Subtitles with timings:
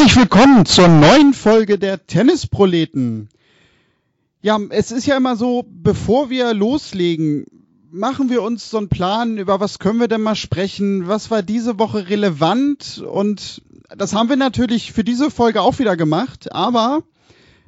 [0.00, 3.28] Herzlich willkommen zur neuen Folge der Tennisproleten.
[4.40, 7.44] Ja, es ist ja immer so, bevor wir loslegen,
[7.90, 11.42] machen wir uns so einen Plan, über was können wir denn mal sprechen, was war
[11.42, 13.60] diese Woche relevant und
[13.94, 17.02] das haben wir natürlich für diese Folge auch wieder gemacht, aber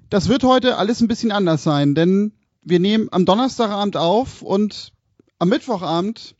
[0.08, 4.94] das wird heute alles ein bisschen anders sein, denn wir nehmen am Donnerstagabend auf und
[5.38, 6.34] am Mittwochabend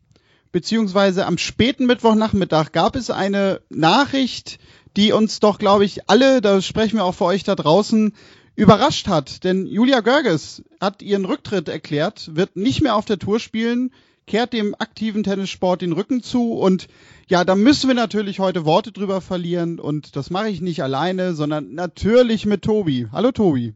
[0.53, 4.59] beziehungsweise am späten Mittwochnachmittag gab es eine Nachricht,
[4.97, 8.15] die uns doch, glaube ich, alle, da sprechen wir auch für euch da draußen,
[8.55, 9.45] überrascht hat.
[9.45, 13.91] Denn Julia Görges hat ihren Rücktritt erklärt, wird nicht mehr auf der Tour spielen,
[14.27, 16.89] kehrt dem aktiven Tennissport den Rücken zu und
[17.29, 21.35] ja, da müssen wir natürlich heute Worte drüber verlieren und das mache ich nicht alleine,
[21.35, 23.09] sondern natürlich mit Tobi.
[23.11, 23.75] Hallo Tobi.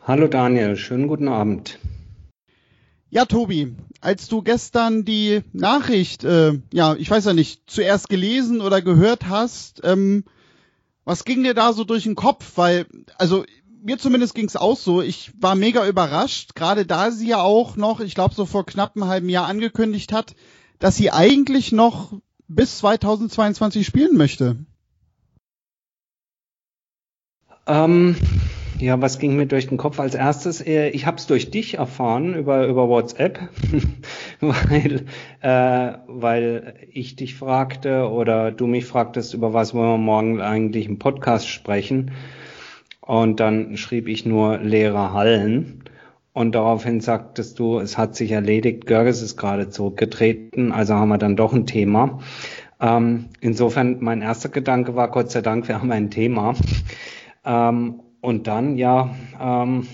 [0.00, 1.78] Hallo Daniel, schönen guten Abend.
[3.10, 8.60] Ja, Tobi, als du gestern die Nachricht, äh, ja, ich weiß ja nicht, zuerst gelesen
[8.60, 10.24] oder gehört hast, ähm,
[11.04, 12.52] was ging dir da so durch den Kopf?
[12.56, 13.44] Weil, also
[13.82, 15.00] mir zumindest ging's auch so.
[15.00, 18.94] Ich war mega überrascht, gerade da sie ja auch noch, ich glaube so vor knapp
[18.94, 20.34] einem halben Jahr angekündigt hat,
[20.78, 22.12] dass sie eigentlich noch
[22.46, 24.56] bis 2022 spielen möchte.
[27.66, 28.16] Ähm,
[28.78, 30.64] ja, was ging mir durch den Kopf als erstes?
[30.64, 33.40] Äh, ich habe es durch dich erfahren über über WhatsApp,
[34.40, 35.06] weil
[35.40, 40.86] äh, weil ich dich fragte oder du mich fragtest, über was wollen wir morgen eigentlich
[40.86, 42.12] im Podcast sprechen.
[43.00, 45.84] Und dann schrieb ich nur leere Hallen.
[46.34, 51.18] Und daraufhin sagtest du, es hat sich erledigt, Görges ist gerade zurückgetreten, also haben wir
[51.18, 52.20] dann doch ein Thema.
[52.80, 56.54] Ähm, insofern, mein erster Gedanke war, Gott sei Dank, wir haben ein Thema.
[57.44, 59.86] Ähm, und dann, ja, ähm,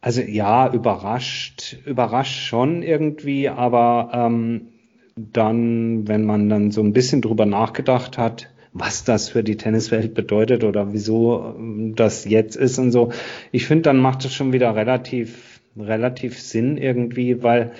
[0.00, 4.68] also ja, überrascht, überrascht schon irgendwie, aber ähm,
[5.16, 10.14] dann, wenn man dann so ein bisschen drüber nachgedacht hat, was das für die Tenniswelt
[10.14, 13.12] bedeutet oder wieso ähm, das jetzt ist und so,
[13.52, 17.72] ich finde, dann macht es schon wieder relativ, relativ Sinn irgendwie, weil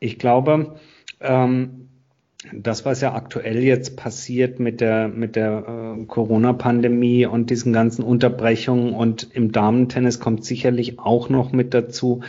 [0.00, 0.74] ich glaube,
[1.20, 1.88] ähm,
[2.52, 8.02] das, was ja aktuell jetzt passiert mit der, mit der äh, Corona-Pandemie und diesen ganzen
[8.02, 12.20] Unterbrechungen und im Damentennis kommt sicherlich auch noch mit dazu,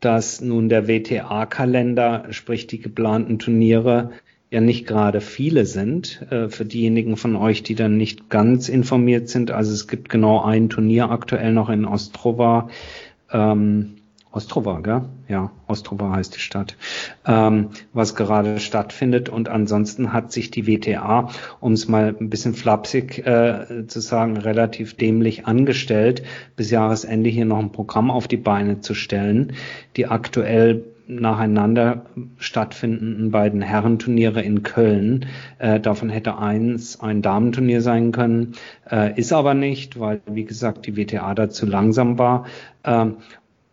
[0.00, 4.10] dass nun der WTA-Kalender, sprich die geplanten Turniere,
[4.50, 6.26] ja nicht gerade viele sind.
[6.30, 10.42] Äh, für diejenigen von euch, die dann nicht ganz informiert sind, also es gibt genau
[10.42, 12.68] ein Turnier aktuell noch in Ostrova.
[13.32, 13.94] Ähm,
[14.34, 15.02] Ostrova, gell?
[15.28, 16.76] Ja, Ostrova heißt die Stadt,
[17.24, 19.28] ähm, was gerade stattfindet.
[19.28, 21.30] Und ansonsten hat sich die WTA,
[21.60, 26.24] um es mal ein bisschen flapsig äh, zu sagen, relativ dämlich angestellt,
[26.56, 29.52] bis Jahresende hier noch ein Programm auf die Beine zu stellen,
[29.96, 32.06] die aktuell nacheinander
[32.38, 35.26] stattfindenden beiden Herrenturniere in Köln.
[35.58, 38.54] Äh, davon hätte eins ein Damenturnier sein können,
[38.90, 42.46] äh, ist aber nicht, weil, wie gesagt, die WTA da zu langsam war.
[42.84, 43.16] Ähm,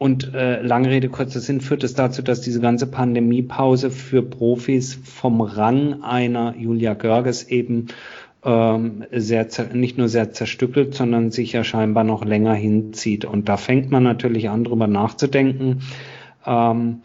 [0.02, 4.96] und äh, lange Rede, kurzer Sinn führt es dazu, dass diese ganze Pandemiepause für Profis
[4.96, 7.86] vom Rang einer Julia Görges eben
[8.44, 13.26] ähm, sehr nicht nur sehr zerstückelt, sondern sich ja scheinbar noch länger hinzieht.
[13.26, 15.84] Und da fängt man natürlich an, drüber nachzudenken,
[16.48, 17.02] ähm,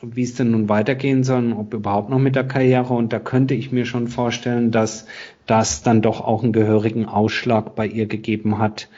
[0.00, 2.94] wie es denn nun weitergehen soll, ob überhaupt noch mit der Karriere.
[2.94, 5.06] Und da könnte ich mir schon vorstellen, dass
[5.46, 8.88] das dann doch auch einen gehörigen Ausschlag bei ihr gegeben hat,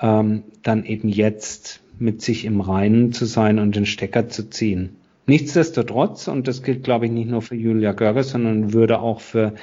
[0.00, 4.96] ähm, dann eben jetzt mit sich im Reinen zu sein und den Stecker zu ziehen.
[5.26, 9.54] Nichtsdestotrotz, und das gilt, glaube ich, nicht nur für Julia Görges, sondern würde auch für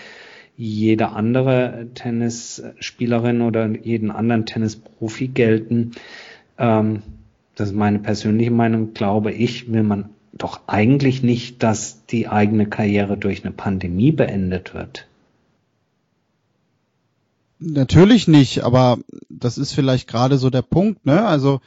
[0.55, 5.91] jede andere Tennisspielerin oder jeden anderen Tennisprofi gelten.
[6.57, 7.03] Ähm,
[7.55, 12.67] das ist meine persönliche Meinung, glaube ich, will man doch eigentlich nicht, dass die eigene
[12.67, 15.07] Karriere durch eine Pandemie beendet wird.
[17.59, 21.25] Natürlich nicht, aber das ist vielleicht gerade so der Punkt, ne?
[21.25, 21.59] Also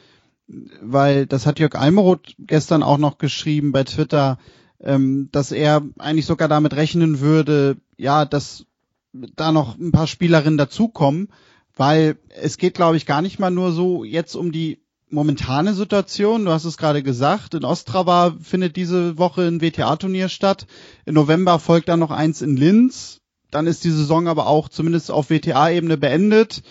[0.81, 4.37] weil das hat Jörg Almeroth gestern auch noch geschrieben bei Twitter,
[4.79, 8.65] ähm, dass er eigentlich sogar damit rechnen würde, ja, dass
[9.13, 11.29] da noch ein paar Spielerinnen dazukommen,
[11.75, 16.45] weil es geht, glaube ich, gar nicht mal nur so jetzt um die momentane Situation.
[16.45, 20.67] Du hast es gerade gesagt, in Ostrava findet diese Woche ein WTA-Turnier statt.
[21.05, 23.19] Im November folgt dann noch eins in Linz.
[23.51, 26.63] Dann ist die Saison aber auch zumindest auf WTA-Ebene beendet.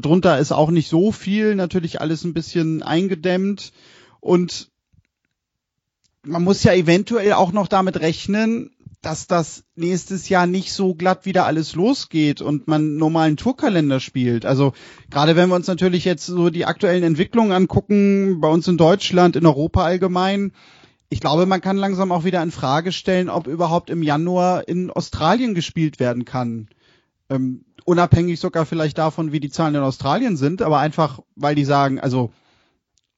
[0.00, 3.72] Darunter ist auch nicht so viel, natürlich alles ein bisschen eingedämmt
[4.20, 4.70] und
[6.24, 8.70] man muss ja eventuell auch noch damit rechnen,
[9.02, 14.46] dass das nächstes Jahr nicht so glatt wieder alles losgeht und man normalen Tourkalender spielt.
[14.46, 14.72] Also
[15.10, 19.34] gerade wenn wir uns natürlich jetzt so die aktuellen Entwicklungen angucken, bei uns in Deutschland,
[19.34, 20.52] in Europa allgemein,
[21.08, 24.90] ich glaube, man kann langsam auch wieder in Frage stellen, ob überhaupt im Januar in
[24.90, 26.68] Australien gespielt werden kann.
[27.28, 31.64] Ähm, unabhängig sogar vielleicht davon, wie die Zahlen in Australien sind, aber einfach, weil die
[31.64, 32.30] sagen, also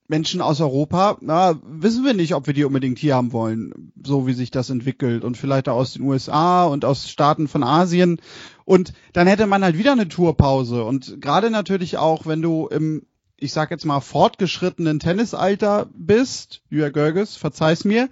[0.06, 4.26] Menschen aus Europa, na, wissen wir nicht, ob wir die unbedingt hier haben wollen, so
[4.26, 8.20] wie sich das entwickelt und vielleicht auch aus den USA und aus Staaten von Asien.
[8.66, 10.84] Und dann hätte man halt wieder eine Tourpause.
[10.84, 13.06] Und gerade natürlich auch, wenn du im
[13.36, 18.08] ich sag jetzt mal fortgeschrittenen Tennisalter bist, Julia Görges, verzeih's mir,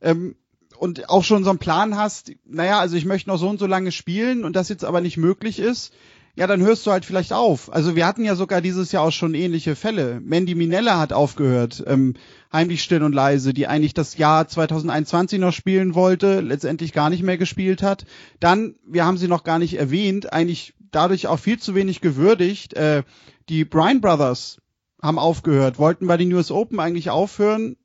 [0.00, 0.34] ähm,
[0.82, 3.68] und auch schon so einen Plan hast, naja, also ich möchte noch so und so
[3.68, 5.94] lange spielen und das jetzt aber nicht möglich ist,
[6.34, 7.72] ja, dann hörst du halt vielleicht auf.
[7.72, 10.20] Also wir hatten ja sogar dieses Jahr auch schon ähnliche Fälle.
[10.20, 12.14] Mandy Minella hat aufgehört, ähm,
[12.52, 17.22] heimlich still und leise, die eigentlich das Jahr 2021 noch spielen wollte, letztendlich gar nicht
[17.22, 18.04] mehr gespielt hat.
[18.40, 22.74] Dann, wir haben sie noch gar nicht erwähnt, eigentlich dadurch auch viel zu wenig gewürdigt.
[22.74, 23.04] Äh,
[23.48, 24.60] die Bryan Brothers
[25.00, 27.76] haben aufgehört, wollten bei den US Open eigentlich aufhören,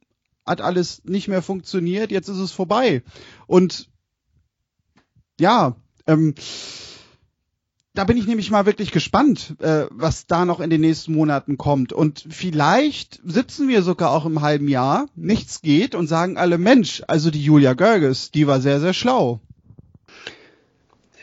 [0.47, 3.03] hat alles nicht mehr funktioniert, jetzt ist es vorbei.
[3.45, 3.89] Und
[5.39, 5.75] ja,
[6.07, 6.33] ähm,
[7.94, 11.57] da bin ich nämlich mal wirklich gespannt, äh, was da noch in den nächsten Monaten
[11.57, 11.94] kommt.
[11.94, 17.01] Und vielleicht sitzen wir sogar auch im halben Jahr, nichts geht und sagen alle, Mensch,
[17.07, 19.39] also die Julia Görges, die war sehr, sehr schlau.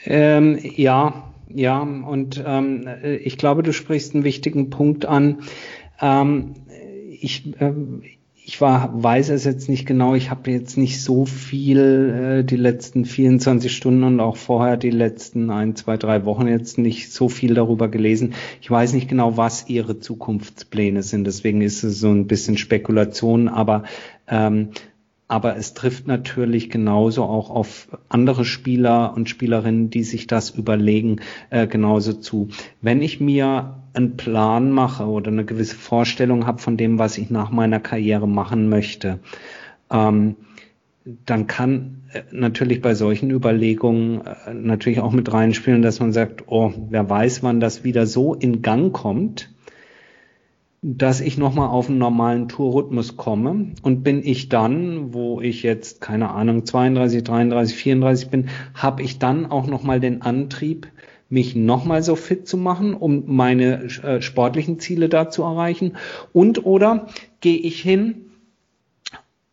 [0.04, 2.88] Ähm, ja, ja, und ähm,
[3.22, 5.42] ich glaube, du sprichst einen wichtigen Punkt an.
[6.00, 6.54] Ähm,
[7.08, 7.72] ich, äh,
[8.46, 12.56] ich war, weiß es jetzt nicht genau, ich habe jetzt nicht so viel äh, die
[12.56, 17.30] letzten 24 Stunden und auch vorher die letzten ein, zwei, drei Wochen jetzt nicht so
[17.30, 18.34] viel darüber gelesen.
[18.60, 23.48] Ich weiß nicht genau, was ihre Zukunftspläne sind, deswegen ist es so ein bisschen Spekulation,
[23.48, 23.84] aber
[24.28, 24.70] ähm,
[25.26, 31.20] aber es trifft natürlich genauso auch auf andere Spieler und Spielerinnen, die sich das überlegen,
[31.48, 32.48] äh, genauso zu.
[32.82, 37.30] Wenn ich mir einen Plan mache oder eine gewisse Vorstellung habe von dem, was ich
[37.30, 39.20] nach meiner Karriere machen möchte,
[39.90, 40.36] ähm,
[41.26, 46.44] dann kann äh, natürlich bei solchen Überlegungen äh, natürlich auch mit reinspielen, dass man sagt,
[46.46, 49.50] oh, wer weiß, wann das wieder so in Gang kommt,
[50.86, 53.72] dass ich nochmal auf einen normalen Tourrhythmus komme.
[53.82, 59.18] Und bin ich dann, wo ich jetzt, keine Ahnung, 32, 33, 34 bin, habe ich
[59.18, 60.88] dann auch nochmal den Antrieb,
[61.34, 65.96] mich nochmal so fit zu machen, um meine äh, sportlichen Ziele da zu erreichen?
[66.32, 67.08] Und oder
[67.40, 68.30] gehe ich hin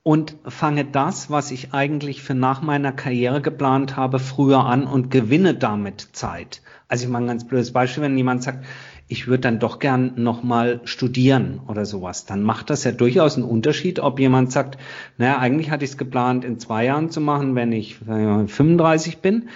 [0.03, 5.11] und fange das, was ich eigentlich für nach meiner Karriere geplant habe, früher an und
[5.11, 6.61] gewinne damit Zeit?
[6.87, 8.65] Also ich mache ein ganz blödes Beispiel, wenn jemand sagt,
[9.07, 13.43] ich würde dann doch gern nochmal studieren oder sowas, dann macht das ja durchaus einen
[13.43, 14.77] Unterschied, ob jemand sagt,
[15.17, 19.49] naja, eigentlich hatte ich es geplant, in zwei Jahren zu machen, wenn ich 35 bin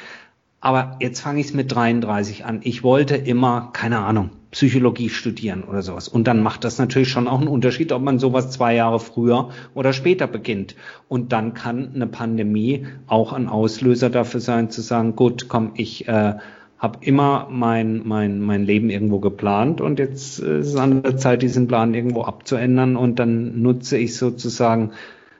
[0.66, 2.62] aber jetzt fange ich es mit 33 an.
[2.64, 6.08] Ich wollte immer, keine Ahnung, Psychologie studieren oder sowas.
[6.08, 9.50] Und dann macht das natürlich schon auch einen Unterschied, ob man sowas zwei Jahre früher
[9.76, 10.76] oder später beginnt.
[11.08, 16.08] Und dann kann eine Pandemie auch ein Auslöser dafür sein, zu sagen, gut, komm, ich
[16.08, 16.34] äh,
[16.80, 21.44] habe immer mein, mein, mein Leben irgendwo geplant und jetzt ist es an der Zeit,
[21.44, 24.94] diesen Plan irgendwo abzuändern und dann nutze ich sozusagen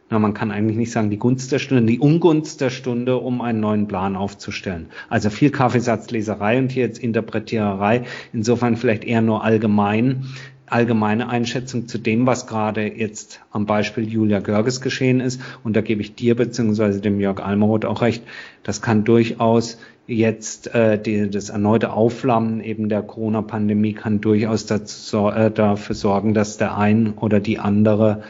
[0.10, 3.42] na, man kann eigentlich nicht sagen die Gunst der Stunde, die Ungunst der Stunde, um
[3.42, 4.88] einen neuen Plan aufzustellen.
[5.10, 8.04] Also viel Kaffeesatzleserei und hier jetzt Interpretiererei.
[8.32, 10.26] Insofern vielleicht eher nur allgemein,
[10.68, 15.42] allgemeine Einschätzung zu dem, was gerade jetzt am Beispiel Julia Görges geschehen ist.
[15.64, 18.24] Und da gebe ich dir beziehungsweise dem Jörg Almeroth auch recht.
[18.62, 25.30] Das kann durchaus jetzt äh, die, das erneute Aufflammen eben der Corona-Pandemie kann durchaus dazu,
[25.30, 28.22] äh, dafür sorgen, dass der ein oder die andere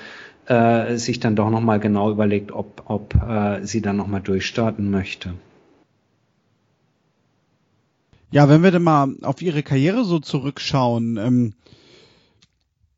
[0.47, 5.33] äh, sich dann doch nochmal genau überlegt, ob, ob äh, sie dann nochmal durchstarten möchte.
[8.31, 11.53] Ja, wenn wir denn mal auf ihre Karriere so zurückschauen, ähm,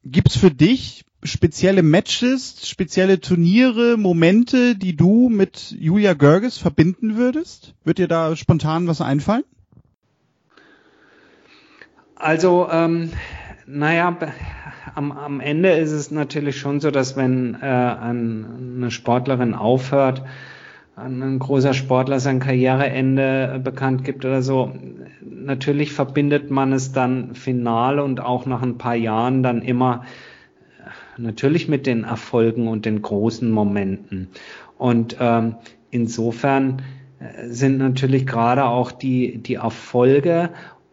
[0.04, 7.75] gibt's für dich spezielle Matches, spezielle Turniere, Momente, die du mit Julia Görges verbinden würdest?
[7.84, 9.44] Wird dir da spontan was einfallen?
[12.16, 13.12] Also, ähm,
[13.67, 14.17] naja,
[14.95, 20.24] am, am Ende ist es natürlich schon so, dass wenn äh, eine Sportlerin aufhört,
[20.95, 24.71] ein großer Sportler sein Karriereende bekannt gibt oder so,
[25.21, 30.05] natürlich verbindet man es dann final und auch nach ein paar Jahren dann immer
[30.79, 34.29] äh, natürlich mit den Erfolgen und den großen Momenten.
[34.77, 35.55] Und ähm,
[35.91, 36.81] insofern
[37.19, 40.50] äh, sind natürlich gerade auch die, die Erfolge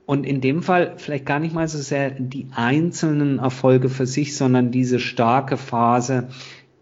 [0.06, 4.36] und in dem Fall vielleicht gar nicht mal so sehr die einzelnen Erfolge für sich,
[4.36, 6.28] sondern diese starke Phase,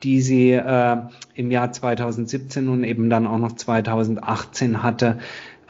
[0.03, 0.97] die sie äh,
[1.35, 5.19] im Jahr 2017 und eben dann auch noch 2018 hatte,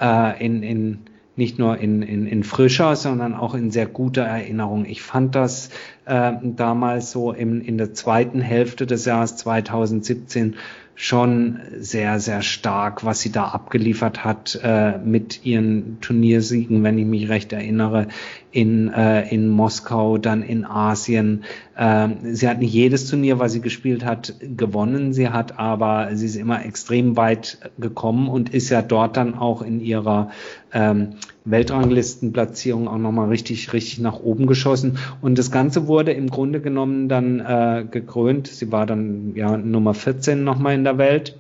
[0.01, 0.99] äh, in, in
[1.35, 4.85] nicht nur in, in, in frischer, sondern auch in sehr guter Erinnerung.
[4.85, 5.71] Ich fand das
[6.05, 10.57] äh, damals so im, in der zweiten Hälfte des Jahres 2017
[10.95, 17.07] schon sehr, sehr stark, was sie da abgeliefert hat äh, mit ihren Turniersiegen, wenn ich
[17.07, 18.09] mich recht erinnere,
[18.53, 21.45] in, äh, in Moskau, dann in Asien.
[21.75, 25.13] Äh, sie hat nicht jedes Turnier, was sie gespielt hat, gewonnen.
[25.15, 29.63] Sie hat aber, sie ist immer extrem weit gekommen und ist ja dort dann auch
[29.63, 30.31] in ihrer
[30.73, 31.15] ähm,
[31.47, 34.99] Weltranglistenplatzierung auch nochmal richtig, richtig nach oben geschossen.
[35.23, 38.47] Und das Ganze wurde im Grunde genommen dann äh, gekrönt.
[38.49, 41.39] Sie war dann ja Nummer 14 nochmal in der Welt,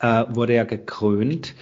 [0.00, 1.54] äh, wurde ja gekrönt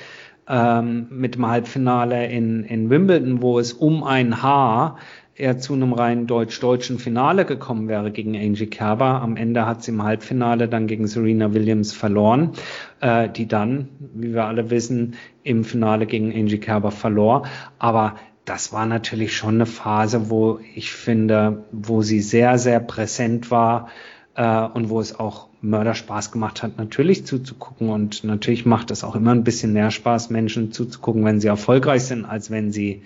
[0.49, 4.99] ähm, mit dem Halbfinale in, in Wimbledon, wo es um ein Haar
[5.35, 9.23] er zu einem rein deutsch-deutschen Finale gekommen wäre gegen Angie Kerber.
[9.23, 12.53] Am Ende hat sie im Halbfinale dann gegen Serena Williams verloren,
[13.01, 17.47] äh, die dann, wie wir alle wissen, im Finale gegen Angie Kerber verlor.
[17.79, 23.51] Aber das war natürlich schon eine Phase, wo ich finde, wo sie sehr, sehr präsent
[23.51, 23.89] war
[24.35, 27.89] äh, und wo es auch Mörderspaß gemacht hat, natürlich zuzugucken.
[27.89, 32.05] Und natürlich macht es auch immer ein bisschen mehr Spaß, Menschen zuzugucken, wenn sie erfolgreich
[32.05, 33.03] sind, als wenn sie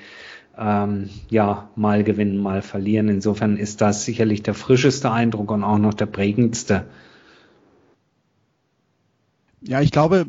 [0.59, 3.09] ähm, ja, mal gewinnen, mal verlieren.
[3.09, 6.87] Insofern ist das sicherlich der frischeste Eindruck und auch noch der prägendste.
[9.61, 10.27] Ja, ich glaube,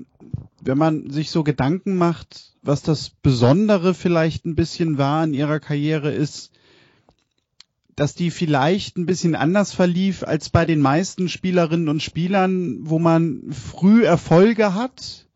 [0.62, 5.60] wenn man sich so Gedanken macht, was das Besondere vielleicht ein bisschen war in ihrer
[5.60, 6.51] Karriere, ist,
[7.98, 13.00] dass die vielleicht ein bisschen anders verlief als bei den meisten Spielerinnen und Spielern, wo
[13.00, 15.27] man früh Erfolge hat,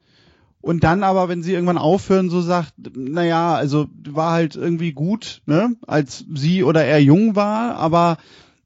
[0.61, 5.41] und dann aber, wenn sie irgendwann aufhören, so sagt, naja, also war halt irgendwie gut,
[5.47, 8.17] ne, als sie oder er jung war, aber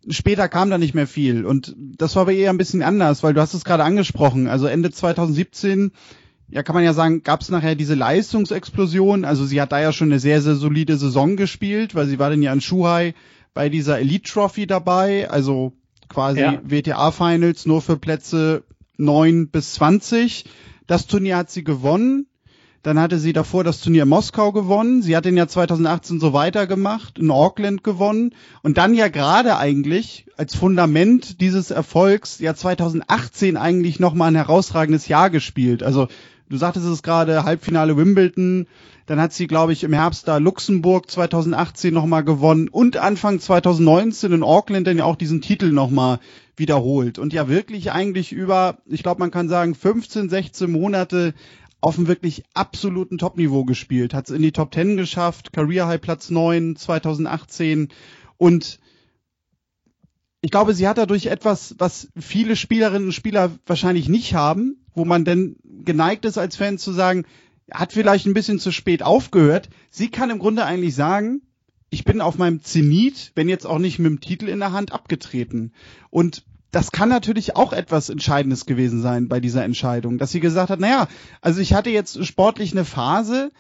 [0.10, 1.46] später kam da nicht mehr viel.
[1.46, 4.48] Und das war bei ihr ein bisschen anders, weil du hast es gerade angesprochen.
[4.48, 5.94] Also Ende 2017,
[6.50, 9.24] ja, kann man ja sagen, gab es nachher diese Leistungsexplosion.
[9.24, 12.30] Also sie hat da ja schon eine sehr, sehr solide Saison gespielt, weil sie war
[12.30, 13.16] dann ja in Shuhai
[13.56, 15.74] bei dieser Elite Trophy dabei, also
[16.08, 16.62] quasi ja.
[16.64, 18.64] WTA Finals nur für Plätze
[18.98, 20.46] neun bis zwanzig
[20.88, 22.28] das Turnier hat sie gewonnen.
[22.84, 25.02] Dann hatte sie davor das Turnier Moskau gewonnen.
[25.02, 28.36] Sie hat den ja 2018 so weitergemacht, in Auckland gewonnen.
[28.62, 35.08] Und dann ja gerade eigentlich als Fundament dieses Erfolgs ja 2018 eigentlich nochmal ein herausragendes
[35.08, 35.82] Jahr gespielt.
[35.82, 36.10] Also
[36.50, 38.68] du sagtest es gerade, Halbfinale Wimbledon.
[39.06, 44.32] Dann hat sie, glaube ich, im Herbst da Luxemburg 2018 nochmal gewonnen und Anfang 2019
[44.32, 46.20] in Auckland dann ja auch diesen Titel nochmal
[46.58, 47.20] wiederholt.
[47.20, 51.34] Und ja wirklich eigentlich über, ich glaube, man kann sagen, 15, 16 Monate
[51.82, 56.02] auf einem wirklich absoluten Topniveau gespielt, hat es in die Top 10 geschafft, Career High
[56.02, 57.90] Platz 9 2018
[58.38, 58.80] und
[60.42, 65.06] ich glaube, sie hat dadurch etwas, was viele Spielerinnen und Spieler wahrscheinlich nicht haben, wo
[65.06, 67.26] man denn geneigt ist als Fan zu sagen,
[67.72, 69.70] hat vielleicht ein bisschen zu spät aufgehört.
[69.90, 71.42] Sie kann im Grunde eigentlich sagen,
[71.90, 74.92] ich bin auf meinem Zenit, wenn jetzt auch nicht mit dem Titel in der Hand,
[74.92, 75.72] abgetreten.
[76.10, 80.70] Und das kann natürlich auch etwas Entscheidendes gewesen sein bei dieser Entscheidung, dass sie gesagt
[80.70, 81.08] hat, naja,
[81.42, 83.52] also ich hatte jetzt sportlich eine Phase,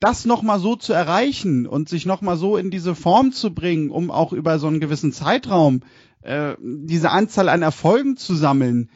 [0.00, 4.10] das nochmal so zu erreichen und sich nochmal so in diese Form zu bringen, um
[4.10, 5.82] auch über so einen gewissen Zeitraum
[6.22, 8.90] äh, diese Anzahl an Erfolgen zu sammeln,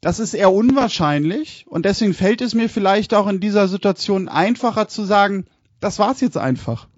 [0.00, 4.88] das ist eher unwahrscheinlich und deswegen fällt es mir vielleicht auch in dieser Situation einfacher
[4.88, 5.46] zu sagen,
[5.80, 6.88] das war's jetzt einfach.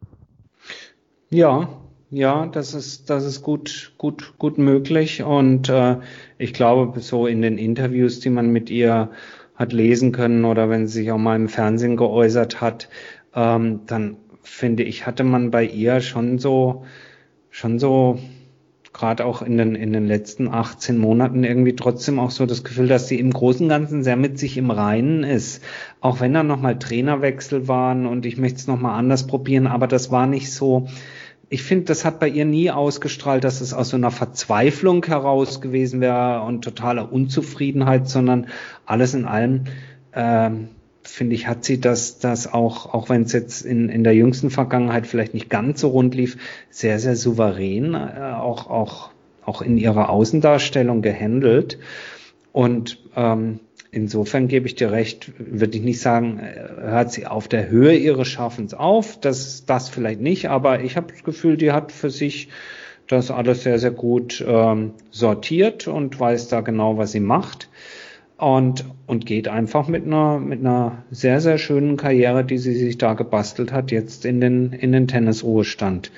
[1.31, 1.69] Ja,
[2.11, 5.23] ja, das ist, das ist gut, gut, gut möglich.
[5.23, 5.99] Und äh,
[6.39, 9.11] ich glaube, so in den Interviews, die man mit ihr
[9.55, 12.89] hat lesen können oder wenn sie sich auch mal im Fernsehen geäußert hat,
[13.35, 16.85] ähm, dann finde ich, hatte man bei ihr schon so,
[17.51, 18.19] schon so,
[18.93, 22.89] gerade auch in den, in den letzten 18 Monaten irgendwie trotzdem auch so das Gefühl,
[22.89, 25.63] dass sie im Großen und Ganzen sehr mit sich im Reinen ist.
[26.01, 30.11] Auch wenn da nochmal Trainerwechsel waren und ich möchte es nochmal anders probieren, aber das
[30.11, 30.89] war nicht so,
[31.49, 35.61] ich finde, das hat bei ihr nie ausgestrahlt, dass es aus so einer Verzweiflung heraus
[35.61, 38.47] gewesen wäre und totaler Unzufriedenheit, sondern
[38.87, 39.65] alles in allem,
[40.15, 40.69] ähm,
[41.03, 44.51] finde ich, hat sie das, das auch, auch wenn es jetzt in, in der jüngsten
[44.51, 46.37] Vergangenheit vielleicht nicht ganz so rund lief,
[46.71, 49.11] sehr, sehr souverän, äh, auch, auch,
[49.45, 51.79] auch in ihrer Außendarstellung gehandelt.
[52.53, 53.61] Und ähm,
[53.93, 57.97] Insofern gebe ich dir recht, würde ich nicht sagen, äh, hört sie auf der Höhe
[57.97, 62.11] ihres Schaffens auf, das, das vielleicht nicht, aber ich habe das Gefühl, die hat für
[62.11, 62.49] sich
[63.09, 67.69] das alles sehr, sehr gut ähm, sortiert und weiß da genau, was sie macht
[68.41, 72.97] und, und geht einfach mit einer, mit einer sehr, sehr schönen Karriere, die sie sich
[72.97, 76.11] da gebastelt hat, jetzt in den, in den Tennisruhestand.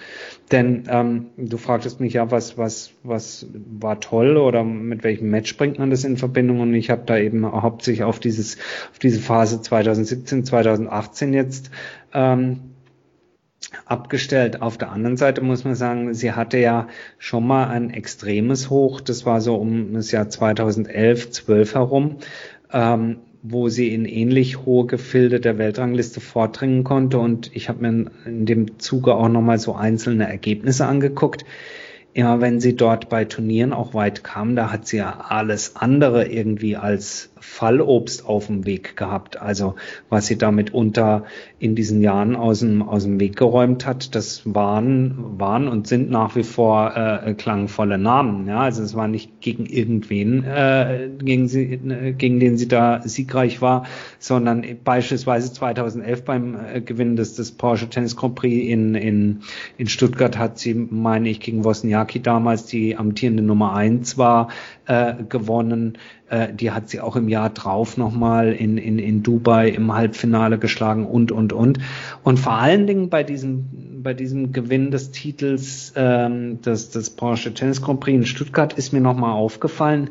[0.53, 5.57] Denn ähm, du fragtest mich ja, was, was, was war toll oder mit welchem Match
[5.57, 6.61] bringt man das in Verbindung?
[6.61, 8.57] Und ich habe da eben hauptsächlich auf dieses,
[8.93, 11.71] auf diese Phase 2017, 2018 jetzt
[12.15, 12.72] ähm,
[13.85, 14.63] abgestellt.
[14.63, 16.89] Auf der anderen Seite muss man sagen, sie hatte ja
[17.19, 19.01] schon mal ein extremes Hoch.
[19.01, 22.17] Das war so um das Jahr 2011, 12 herum.
[22.73, 27.19] Ähm, wo sie in ähnlich hohe Gefilde der Weltrangliste vordringen konnte.
[27.19, 31.45] Und ich habe mir in dem Zuge auch nochmal so einzelne Ergebnisse angeguckt
[32.15, 36.27] immer wenn sie dort bei Turnieren auch weit kam, da hat sie ja alles andere
[36.29, 39.41] irgendwie als Fallobst auf dem Weg gehabt.
[39.41, 39.75] Also
[40.11, 41.25] was sie damit unter
[41.59, 46.11] in diesen Jahren aus dem, aus dem Weg geräumt hat, das waren, waren und sind
[46.11, 48.47] nach wie vor äh, klangvolle Namen.
[48.47, 53.01] Ja, also es war nicht gegen irgendwen, äh, gegen, sie, äh, gegen den sie da
[53.05, 53.87] siegreich war,
[54.19, 59.41] sondern beispielsweise 2011 beim äh, Gewinn des, des Porsche Tennis Grand Prix in, in,
[59.79, 64.49] in Stuttgart hat sie, meine ich, gegen Wozniacki damals die amtierende Nummer eins war,
[64.87, 65.99] äh, gewonnen.
[66.29, 70.59] Äh, die hat sie auch im Jahr drauf nochmal in, in, in Dubai im Halbfinale
[70.59, 71.79] geschlagen und, und, und.
[72.23, 77.55] Und vor allen Dingen bei diesem, bei diesem Gewinn des Titels ähm, des, des Porsche
[77.55, 80.11] Tennis Grand Prix in Stuttgart ist mir nochmal aufgefallen,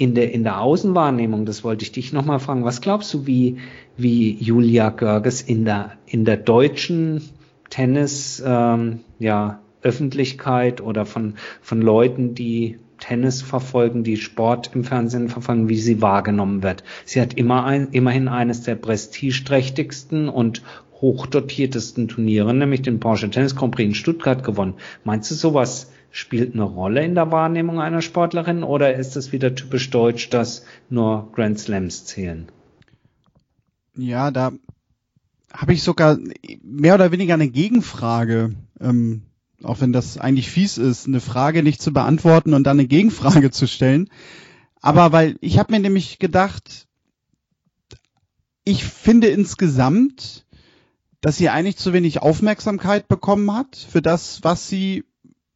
[0.00, 3.58] in der, in der Außenwahrnehmung, das wollte ich dich nochmal fragen, was glaubst du, wie,
[3.98, 7.20] wie Julia Görges in der, in der deutschen
[7.68, 15.28] Tennis, ähm, ja, Öffentlichkeit oder von, von Leuten, die Tennis verfolgen, die Sport im Fernsehen
[15.28, 16.84] verfolgen, wie sie wahrgenommen wird.
[17.04, 20.62] Sie hat immer ein, immerhin eines der prestigeträchtigsten und
[21.00, 24.74] hochdotiertesten Turniere, nämlich den Porsche Tennis Grand Prix in Stuttgart gewonnen.
[25.04, 29.54] Meinst du, sowas spielt eine Rolle in der Wahrnehmung einer Sportlerin oder ist es wieder
[29.54, 32.48] typisch deutsch, dass nur Grand Slams zählen?
[33.96, 34.52] Ja, da
[35.52, 36.18] habe ich sogar
[36.62, 38.54] mehr oder weniger eine Gegenfrage.
[38.80, 39.22] Ähm,
[39.62, 43.50] auch wenn das eigentlich fies ist, eine Frage nicht zu beantworten und dann eine Gegenfrage
[43.50, 44.08] zu stellen.
[44.80, 46.86] Aber weil ich habe mir nämlich gedacht,
[48.64, 50.46] ich finde insgesamt,
[51.20, 55.04] dass sie eigentlich zu wenig Aufmerksamkeit bekommen hat für das, was sie,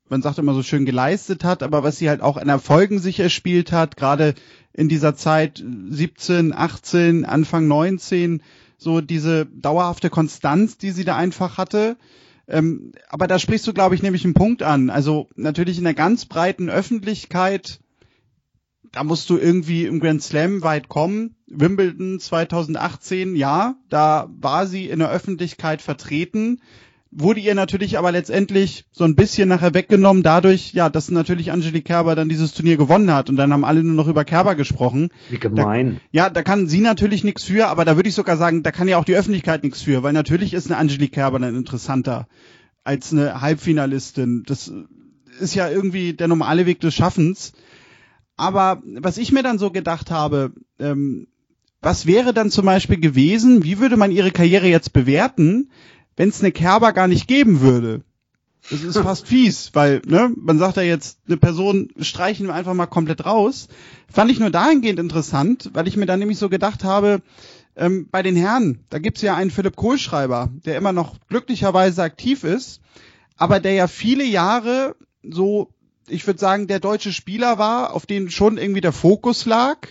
[0.08, 3.20] man sagt immer so schön geleistet hat, aber was sie halt auch an Erfolgen sich
[3.20, 4.34] erspielt hat, gerade
[4.72, 8.42] in dieser Zeit 17, 18, Anfang 19,
[8.76, 11.96] so diese dauerhafte Konstanz, die sie da einfach hatte.
[12.46, 14.90] Ähm, aber da sprichst du, glaube ich, nämlich einen Punkt an.
[14.90, 17.80] Also natürlich in der ganz breiten Öffentlichkeit,
[18.92, 21.36] da musst du irgendwie im Grand Slam weit kommen.
[21.46, 26.60] Wimbledon 2018, ja, da war sie in der Öffentlichkeit vertreten
[27.16, 31.84] wurde ihr natürlich aber letztendlich so ein bisschen nachher weggenommen dadurch, ja, dass natürlich Angelique
[31.84, 35.10] Kerber dann dieses Turnier gewonnen hat und dann haben alle nur noch über Kerber gesprochen.
[35.30, 36.00] Wie gemein.
[36.12, 38.72] Da, ja, da kann sie natürlich nichts für, aber da würde ich sogar sagen, da
[38.72, 42.26] kann ja auch die Öffentlichkeit nichts für, weil natürlich ist eine Angelique Kerber dann interessanter
[42.82, 44.42] als eine Halbfinalistin.
[44.46, 44.72] Das
[45.40, 47.52] ist ja irgendwie der normale Weg des Schaffens.
[48.36, 51.28] Aber was ich mir dann so gedacht habe, ähm,
[51.80, 55.70] was wäre dann zum Beispiel gewesen, wie würde man ihre Karriere jetzt bewerten,
[56.16, 58.02] wenn es eine Kerber gar nicht geben würde.
[58.70, 62.72] Das ist fast fies, weil, ne, man sagt ja jetzt, eine Person streichen wir einfach
[62.72, 63.68] mal komplett raus.
[64.10, 67.20] Fand ich nur dahingehend interessant, weil ich mir dann nämlich so gedacht habe,
[67.76, 72.44] ähm, bei den Herren, da gibt's ja einen Philipp Kohlschreiber, der immer noch glücklicherweise aktiv
[72.44, 72.80] ist,
[73.36, 75.68] aber der ja viele Jahre so,
[76.08, 79.88] ich würde sagen, der deutsche Spieler war, auf den schon irgendwie der Fokus lag,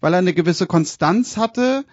[0.00, 1.84] weil er eine gewisse Konstanz hatte,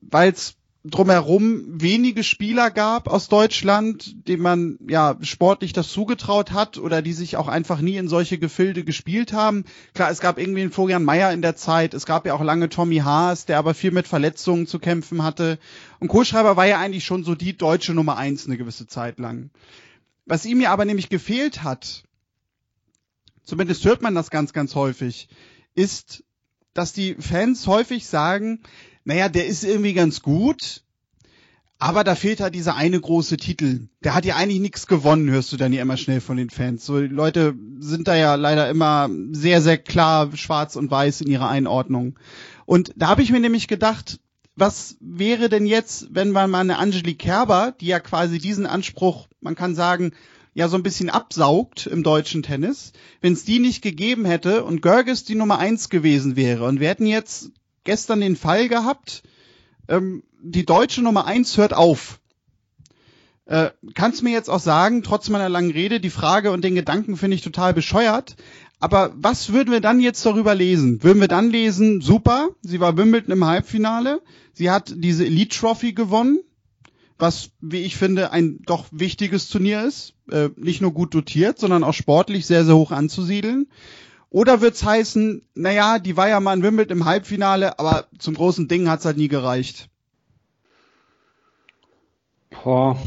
[0.00, 0.54] weil es
[0.90, 7.12] drumherum wenige Spieler gab aus Deutschland, dem man ja sportlich das zugetraut hat oder die
[7.12, 9.64] sich auch einfach nie in solche Gefilde gespielt haben.
[9.94, 12.68] Klar, es gab irgendwie einen Florian Mayer in der Zeit, es gab ja auch lange
[12.68, 15.58] Tommy Haas, der aber viel mit Verletzungen zu kämpfen hatte.
[15.98, 19.50] Und Kohlschreiber war ja eigentlich schon so die deutsche Nummer eins eine gewisse Zeit lang.
[20.24, 22.04] Was ihm ja aber nämlich gefehlt hat,
[23.44, 25.28] zumindest hört man das ganz, ganz häufig,
[25.74, 26.24] ist,
[26.76, 28.60] dass die Fans häufig sagen,
[29.04, 30.82] naja, der ist irgendwie ganz gut,
[31.78, 33.88] aber da fehlt halt dieser eine große Titel.
[34.02, 36.86] Der hat ja eigentlich nichts gewonnen, hörst du dann ja immer schnell von den Fans.
[36.86, 41.30] So, die Leute sind da ja leider immer sehr, sehr klar schwarz und weiß in
[41.30, 42.18] ihrer Einordnung.
[42.64, 44.20] Und da habe ich mir nämlich gedacht,
[44.56, 49.28] was wäre denn jetzt, wenn man mal eine Angelique Kerber, die ja quasi diesen Anspruch,
[49.40, 50.12] man kann sagen,
[50.56, 54.80] ja so ein bisschen absaugt im deutschen Tennis, wenn es die nicht gegeben hätte und
[54.80, 57.50] Görges die Nummer eins gewesen wäre und wir hätten jetzt
[57.84, 59.22] gestern den Fall gehabt,
[59.86, 62.20] ähm, die deutsche Nummer eins hört auf.
[63.44, 67.18] Äh, kannst mir jetzt auch sagen, trotz meiner langen Rede, die Frage und den Gedanken
[67.18, 68.36] finde ich total bescheuert.
[68.80, 71.02] Aber was würden wir dann jetzt darüber lesen?
[71.02, 74.22] Würden wir dann lesen, super, sie war Wimbledon im Halbfinale,
[74.54, 76.38] sie hat diese Elite Trophy gewonnen,
[77.18, 81.84] was, wie ich finde, ein doch wichtiges Turnier ist, äh, nicht nur gut dotiert, sondern
[81.84, 83.68] auch sportlich sehr, sehr hoch anzusiedeln.
[84.30, 88.68] Oder wird's heißen, naja, die war ja mal in Wimbledon im Halbfinale, aber zum großen
[88.68, 89.88] Ding hat's halt nie gereicht.
[92.50, 92.98] Boah,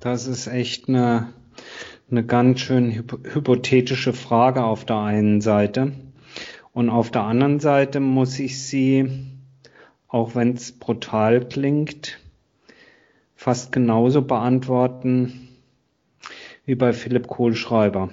[0.00, 1.32] Das ist echt eine,
[2.10, 5.92] eine ganz schön hypothetische Frage auf der einen Seite.
[6.72, 9.08] Und auf der anderen Seite muss ich sie,
[10.08, 12.18] auch wenn es brutal klingt,
[13.34, 15.43] fast genauso beantworten
[16.66, 18.10] wie bei Philipp Kohlschreiber.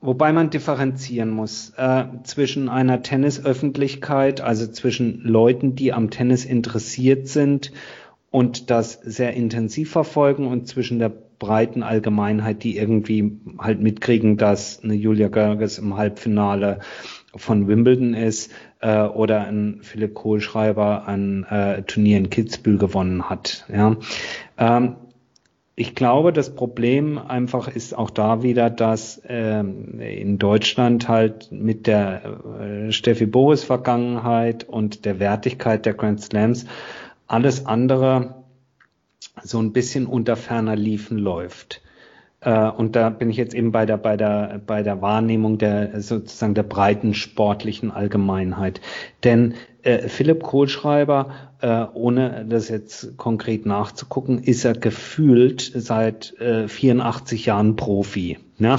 [0.00, 7.26] Wobei man differenzieren muss äh, zwischen einer Tennisöffentlichkeit, also zwischen Leuten, die am Tennis interessiert
[7.26, 7.72] sind
[8.30, 14.82] und das sehr intensiv verfolgen und zwischen der breiten Allgemeinheit, die irgendwie halt mitkriegen, dass
[14.84, 16.80] eine Julia Görges im Halbfinale
[17.34, 23.66] von Wimbledon ist äh, oder ein Philipp Kohlschreiber ein äh, Turnier in Kitzbühel gewonnen hat.
[23.72, 23.96] Ja.
[24.58, 24.96] Ähm,
[25.76, 31.88] ich glaube, das Problem einfach ist auch da wieder, dass ähm, in Deutschland halt mit
[31.88, 36.66] der äh, Steffi Boris Vergangenheit und der Wertigkeit der Grand Slams
[37.26, 38.44] alles andere
[39.42, 41.82] so ein bisschen unter ferner Liefen läuft.
[42.40, 46.00] Äh, und da bin ich jetzt eben bei der, bei der, bei der Wahrnehmung der
[46.00, 48.80] sozusagen der breiten sportlichen Allgemeinheit.
[49.24, 49.54] Denn
[49.84, 57.46] äh, Philipp Kohlschreiber, äh, ohne das jetzt konkret nachzugucken, ist er gefühlt seit äh, 84
[57.46, 58.38] Jahren Profi.
[58.58, 58.76] Ne?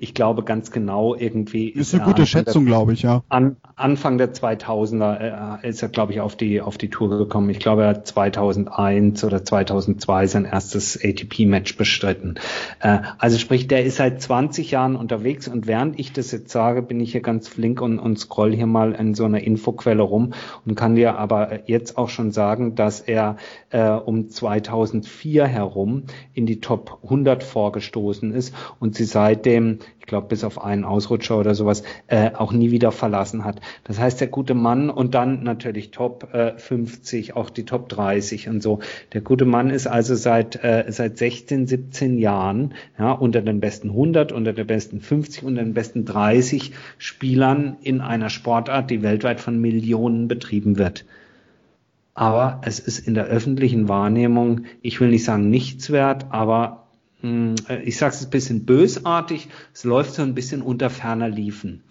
[0.00, 1.68] Ich glaube ganz genau irgendwie.
[1.68, 3.22] Ist, ist eine gute Schätzung, glaube ich, ja.
[3.28, 7.50] An, Anfang der 2000er äh, ist er, glaube ich, auf die, auf die Tour gekommen.
[7.50, 12.36] Ich glaube, er hat 2001 oder 2002 sein erstes ATP-Match bestritten.
[12.80, 16.82] Äh, also sprich, der ist seit 20 Jahren unterwegs und während ich das jetzt sage,
[16.82, 20.32] bin ich hier ganz flink und, und scroll hier mal in so einer Infoquelle rum
[20.64, 23.36] und kann dir aber jetzt auch schon sagen, dass er
[23.68, 30.28] äh, um 2004 herum in die Top 100 vorgestoßen ist und sie seitdem ich glaube
[30.28, 33.60] bis auf einen Ausrutscher oder sowas, äh, auch nie wieder verlassen hat.
[33.84, 38.48] Das heißt, der gute Mann und dann natürlich Top äh, 50, auch die Top 30
[38.48, 38.80] und so.
[39.12, 43.90] Der gute Mann ist also seit, äh, seit 16, 17 Jahren ja, unter den besten
[43.90, 49.40] 100, unter den besten 50, unter den besten 30 Spielern in einer Sportart, die weltweit
[49.40, 51.04] von Millionen betrieben wird
[52.20, 56.79] aber es ist in der öffentlichen Wahrnehmung, ich will nicht sagen nichts wert, aber
[57.22, 61.82] ich sage es ein bisschen bösartig, es läuft so ein bisschen unter ferner Liefen.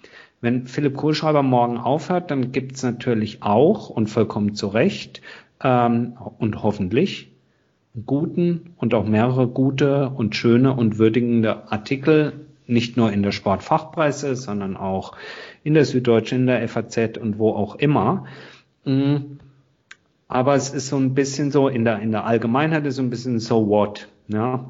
[0.42, 5.22] Wenn Philipp Kohlschreiber morgen aufhört, dann gibt es natürlich auch und vollkommen zu Recht
[5.62, 7.32] ähm, und hoffentlich
[8.06, 14.36] guten und auch mehrere gute und schöne und würdigende Artikel, nicht nur in der Sportfachpresse,
[14.36, 15.14] sondern auch
[15.64, 18.26] in der Süddeutschen, in der FAZ und wo auch immer.
[18.86, 19.40] Hm,
[20.28, 23.10] aber es ist so ein bisschen so, in der, in der Allgemeinheit ist so ein
[23.10, 24.08] bisschen so what.
[24.28, 24.66] Ja?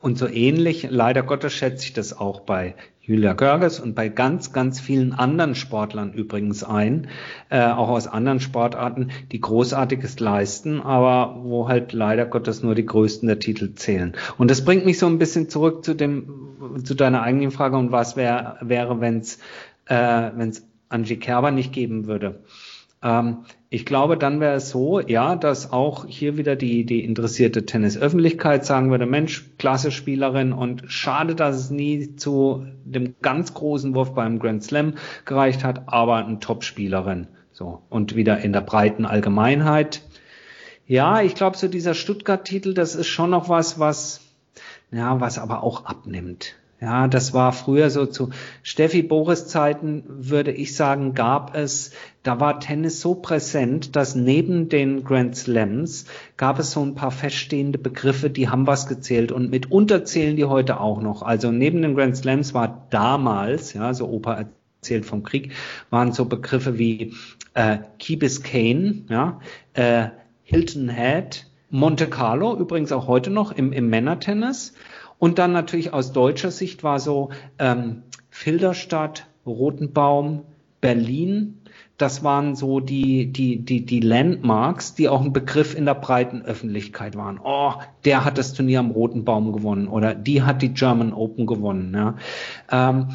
[0.00, 4.52] Und so ähnlich, leider Gottes, schätze ich das auch bei Julia Görges und bei ganz,
[4.52, 7.08] ganz vielen anderen Sportlern übrigens ein,
[7.50, 12.86] äh, auch aus anderen Sportarten, die Großartiges leisten, aber wo halt leider Gottes nur die
[12.86, 14.14] größten der Titel zählen.
[14.38, 17.92] Und das bringt mich so ein bisschen zurück zu dem, zu deiner eigenen Frage und
[17.92, 19.38] was wär, wäre, wenn es
[19.86, 22.42] äh, wenn's Angie Kerber nicht geben würde.
[23.02, 27.66] Ähm, ich glaube, dann wäre es so, ja, dass auch hier wieder die, die interessierte
[27.66, 33.94] Tennisöffentlichkeit sagen würde, Mensch, klasse Spielerin und schade, dass es nie zu dem ganz großen
[33.94, 37.28] Wurf beim Grand Slam gereicht hat, aber ein Top-Spielerin.
[37.52, 37.82] So.
[37.88, 40.02] Und wieder in der breiten Allgemeinheit.
[40.88, 44.20] Ja, ich glaube, so dieser Stuttgart-Titel, das ist schon noch was, was,
[44.90, 46.56] ja, was aber auch abnimmt.
[46.80, 48.30] Ja, das war früher so zu
[48.62, 54.70] Steffi Boris Zeiten, würde ich sagen, gab es, da war Tennis so präsent, dass neben
[54.70, 56.06] den Grand Slams
[56.38, 60.46] gab es so ein paar feststehende Begriffe, die haben was gezählt und mitunter zählen die
[60.46, 61.20] heute auch noch.
[61.20, 64.46] Also neben den Grand Slams war damals, ja, so Opa
[64.80, 65.52] erzählt vom Krieg,
[65.90, 67.12] waren so Begriffe wie
[67.52, 69.40] äh, Key Biscayne, ja,
[69.74, 70.08] äh,
[70.44, 74.72] Hilton Head, Monte Carlo, übrigens auch heute noch im, im Männertennis.
[75.20, 77.28] Und dann natürlich aus deutscher Sicht war so
[77.58, 80.42] ähm, Filderstadt, Rotenbaum,
[80.80, 81.60] Berlin,
[82.00, 86.40] das waren so die, die, die, die Landmarks, die auch ein Begriff in der breiten
[86.40, 87.38] Öffentlichkeit waren.
[87.42, 87.74] Oh,
[88.06, 91.92] der hat das Turnier am Roten Baum gewonnen oder die hat die German Open gewonnen.
[91.94, 92.14] Ja.
[92.70, 93.08] Ähm,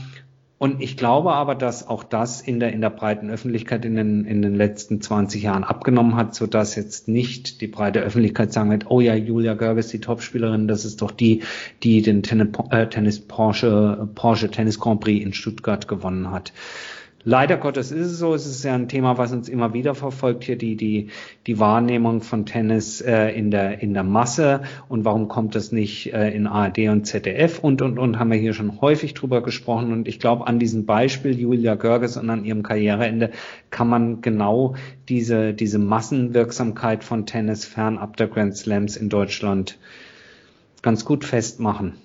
[0.66, 4.26] und ich glaube aber, dass auch das in der, in der breiten Öffentlichkeit in den,
[4.26, 8.72] in den letzten 20 Jahren abgenommen hat, so dass jetzt nicht die breite Öffentlichkeit sagen
[8.72, 11.44] wird, oh ja, Julia Görges, die Topspielerin, das ist doch die,
[11.84, 16.52] die den Tennis, äh, Tennis Porsche, Porsche Tennis Grand Prix in Stuttgart gewonnen hat.
[17.28, 20.44] Leider Gottes ist es so, es ist ja ein Thema, was uns immer wieder verfolgt,
[20.44, 21.10] hier die, die,
[21.48, 24.62] die Wahrnehmung von Tennis äh, in, der, in der Masse.
[24.90, 28.38] Und warum kommt das nicht äh, in ARD und ZDF und, und, und, haben wir
[28.38, 29.92] hier schon häufig drüber gesprochen.
[29.92, 33.32] Und ich glaube, an diesem Beispiel Julia Görges und an ihrem Karriereende
[33.72, 34.76] kann man genau
[35.10, 39.80] diese, diese Massenwirksamkeit von Tennis fernab der Grand Slams in Deutschland
[40.84, 41.96] ganz gut festmachen.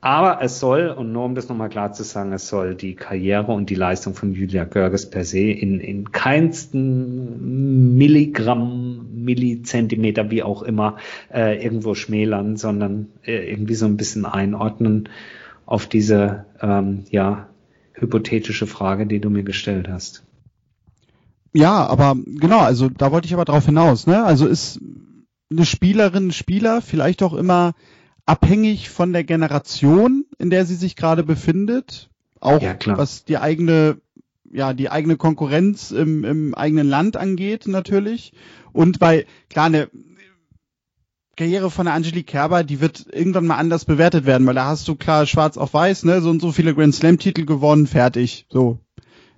[0.00, 3.52] Aber es soll, und nur um das nochmal klar zu sagen, es soll die Karriere
[3.52, 10.62] und die Leistung von Julia Görges per se in, in keinsten Milligramm, Millizentimeter, wie auch
[10.62, 10.96] immer,
[11.32, 15.08] äh, irgendwo schmälern, sondern äh, irgendwie so ein bisschen einordnen
[15.64, 17.48] auf diese, ähm, ja,
[17.94, 20.22] hypothetische Frage, die du mir gestellt hast.
[21.52, 24.22] Ja, aber genau, also da wollte ich aber drauf hinaus, ne?
[24.22, 24.78] Also ist
[25.50, 27.72] eine Spielerin, Spieler vielleicht auch immer
[28.26, 32.10] abhängig von der Generation, in der sie sich gerade befindet,
[32.40, 33.98] auch ja, was die eigene
[34.52, 38.32] ja die eigene Konkurrenz im, im eigenen Land angeht natürlich
[38.72, 39.88] und weil klar eine
[41.36, 44.88] Karriere von der Angelique Kerber, die wird irgendwann mal anders bewertet werden, weil da hast
[44.88, 48.46] du klar schwarz auf weiß, ne, so und so viele Grand Slam Titel gewonnen, fertig,
[48.48, 48.78] so.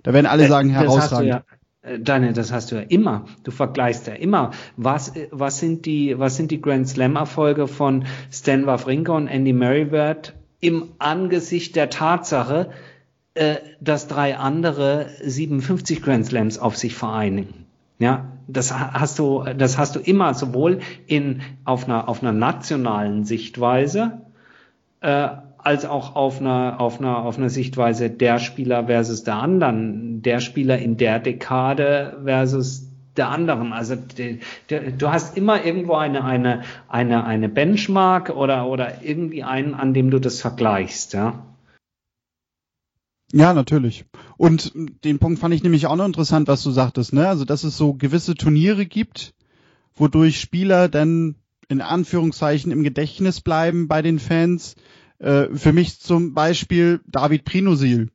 [0.03, 1.33] Da werden alle äh, sagen herausragend.
[1.33, 3.25] Äh, Daniel, das hast du ja immer.
[3.43, 4.51] Du vergleichst ja immer.
[4.75, 9.53] Was, was sind die, was sind die Grand Slam Erfolge von Stan Wawrinka und Andy
[9.53, 12.71] Merriweather im Angesicht der Tatsache,
[13.33, 17.65] äh, dass drei andere 57 Grand Slams auf sich vereinigen?
[17.97, 23.23] Ja, das hast du, das hast du immer sowohl in, auf einer, auf einer nationalen
[23.23, 24.21] Sichtweise,
[25.01, 25.29] äh,
[25.69, 30.39] als auch auf einer, auf einer, auf einer Sichtweise der Spieler versus der anderen, der
[30.39, 33.71] Spieler in der Dekade versus der anderen.
[33.71, 34.39] Also die,
[34.71, 39.93] die, du hast immer irgendwo eine, eine, eine, eine Benchmark oder, oder irgendwie einen, an
[39.93, 41.45] dem du das vergleichst, ja.
[43.31, 44.05] Ja, natürlich.
[44.37, 47.27] Und den Punkt fand ich nämlich auch noch interessant, was du sagtest, ne?
[47.27, 49.35] Also, dass es so gewisse Turniere gibt,
[49.93, 51.35] wodurch Spieler dann
[51.67, 54.75] in Anführungszeichen im Gedächtnis bleiben bei den Fans,
[55.19, 58.09] äh, für mich zum Beispiel David Prinosil.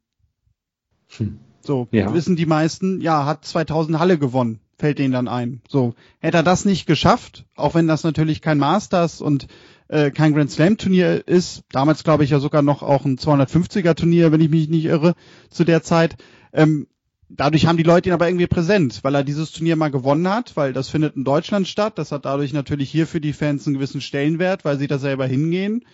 [1.17, 1.39] Hm.
[1.61, 2.13] So, ja.
[2.13, 5.63] wissen die meisten, ja, hat 2000 Halle gewonnen, fällt denen dann ein.
[5.69, 9.47] So, hätte er das nicht geschafft, auch wenn das natürlich kein Masters und
[9.89, 13.95] äh, kein Grand Slam Turnier ist, damals glaube ich ja sogar noch auch ein 250er
[13.95, 15.15] Turnier, wenn ich mich nicht irre,
[15.49, 16.17] zu der Zeit,
[16.53, 16.87] ähm,
[17.31, 20.57] dadurch haben die Leute ihn aber irgendwie präsent, weil er dieses Turnier mal gewonnen hat,
[20.57, 21.95] weil das findet in Deutschland statt.
[21.97, 25.27] Das hat dadurch natürlich hier für die Fans einen gewissen Stellenwert, weil sie da selber
[25.27, 25.85] hingehen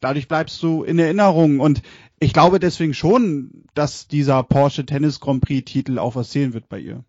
[0.00, 1.60] dadurch bleibst du in Erinnerung.
[1.60, 1.82] Und
[2.18, 6.68] ich glaube deswegen schon, dass dieser Porsche Tennis Grand Prix Titel auch was zählen wird
[6.68, 7.04] bei ihr.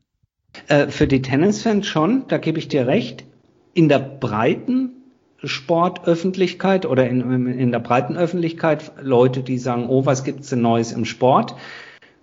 [0.67, 3.25] Äh, für die Tennisfans schon, da gebe ich dir recht.
[3.73, 4.91] In der breiten
[5.43, 10.91] Sportöffentlichkeit oder in, in der breiten Öffentlichkeit Leute, die sagen, oh, was gibt's denn Neues
[10.91, 11.55] im Sport?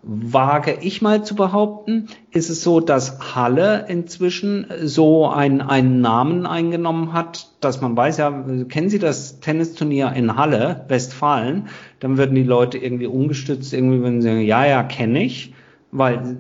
[0.07, 6.47] Wage ich mal zu behaupten, ist es so, dass Halle inzwischen so einen, einen Namen
[6.47, 11.69] eingenommen hat, dass man weiß, ja, kennen Sie das Tennisturnier in Halle, Westfalen?
[12.01, 15.55] Dann würden die Leute irgendwie umgestützt, irgendwie würden sie sagen, ja, ja, kenne ich,
[15.91, 16.37] weil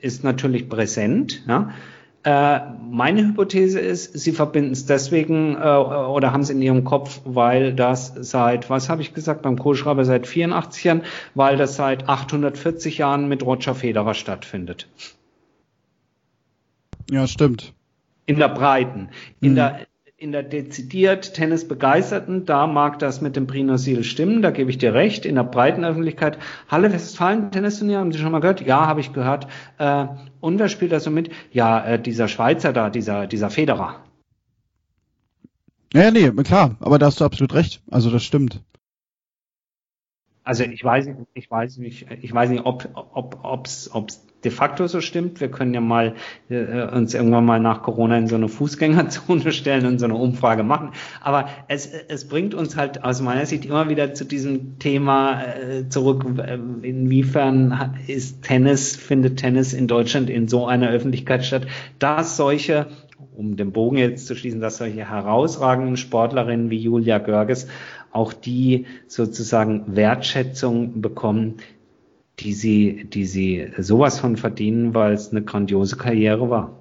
[0.00, 1.70] ist natürlich präsent, ja.
[2.28, 2.60] Äh,
[2.90, 7.72] meine Hypothese ist, sie verbinden es deswegen äh, oder haben es in ihrem Kopf, weil
[7.72, 11.02] das seit, was habe ich gesagt, beim Kohlschreiber seit 84 Jahren,
[11.34, 14.90] weil das seit 840 Jahren mit Roger Federer stattfindet.
[17.10, 17.72] Ja, stimmt.
[18.26, 19.08] In der Breiten.
[19.40, 19.56] In mhm.
[19.56, 19.86] der
[20.20, 24.92] in der dezidiert Tennisbegeisterten, da mag das mit dem Prinosil stimmen, da gebe ich dir
[24.92, 25.24] recht.
[25.24, 28.60] In der breiten Öffentlichkeit, Halle Westfalen Tennisturnier, haben Sie schon mal gehört?
[28.60, 29.46] Ja, habe ich gehört.
[29.78, 30.08] Äh,
[30.40, 31.30] und wer spielt da so mit?
[31.52, 34.02] Ja, äh, dieser Schweizer da, dieser, dieser Federer.
[35.94, 37.80] Ja, nee, klar, aber da hast du absolut recht.
[37.88, 38.60] Also das stimmt.
[40.42, 44.50] Also ich weiß nicht, ich weiß nicht, ich weiß nicht, ob ob ob's ob's de
[44.50, 45.40] facto so stimmt.
[45.40, 46.14] Wir können ja mal
[46.48, 50.62] äh, uns irgendwann mal nach Corona in so eine Fußgängerzone stellen und so eine Umfrage
[50.62, 50.90] machen.
[51.20, 55.88] Aber es, es bringt uns halt aus meiner Sicht immer wieder zu diesem Thema äh,
[55.88, 56.24] zurück.
[56.38, 61.66] Äh, inwiefern ist Tennis, findet Tennis in Deutschland in so einer Öffentlichkeit statt,
[61.98, 62.86] dass solche
[63.34, 67.68] um den Bogen jetzt zu schließen, dass solche herausragenden Sportlerinnen wie Julia Görges
[68.10, 71.58] auch die sozusagen Wertschätzung bekommen,
[72.40, 76.78] die sie, die sie sowas von verdienen, weil es eine grandiose Karriere war.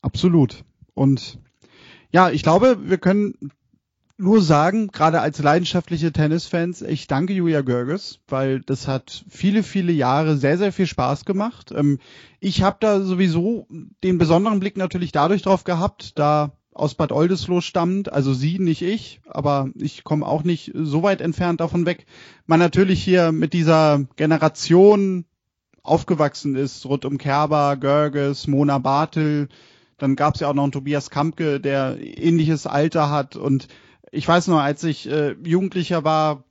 [0.00, 0.64] Absolut.
[0.94, 1.38] Und
[2.10, 3.34] ja, ich glaube, wir können
[4.18, 9.92] nur sagen, gerade als leidenschaftliche Tennisfans, ich danke Julia Görges, weil das hat viele, viele
[9.92, 11.72] Jahre sehr, sehr viel Spaß gemacht.
[11.74, 11.98] Ähm,
[12.38, 13.66] ich habe da sowieso
[14.04, 18.82] den besonderen Blick natürlich dadurch drauf gehabt, da aus Bad Oldesloe stammt, also sie, nicht
[18.82, 22.06] ich, aber ich komme auch nicht so weit entfernt davon weg.
[22.46, 25.26] Man natürlich hier mit dieser Generation
[25.82, 29.48] aufgewachsen ist, rund um Kerber, Görges, Mona Bartel,
[29.98, 33.68] dann gab es ja auch noch einen Tobias Kampke, der ähnliches Alter hat und
[34.10, 36.44] ich weiß noch, als ich äh, Jugendlicher war,